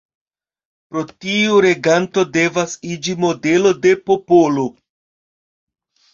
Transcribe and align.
Por 0.95 1.03
tio 1.25 1.59
reganto 1.65 2.23
devas 2.39 2.73
iĝi 2.95 3.15
modelo 3.27 3.75
de 3.85 3.93
popolo. 4.09 4.67